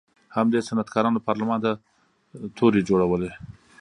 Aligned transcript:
همدې 0.35 0.59
صنعتکارانو 0.67 1.23
پارلمان 1.27 1.59
ته 1.65 1.71
تورې 2.57 2.81
جوړولې. 2.89 3.31